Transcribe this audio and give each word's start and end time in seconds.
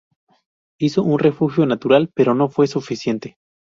Hizo 0.79 1.03
un 1.03 1.19
refugio 1.19 1.67
natural, 1.67 2.09
pero 2.15 2.33
no 2.33 2.49
fue 2.49 2.65
suficiente. 2.65 3.37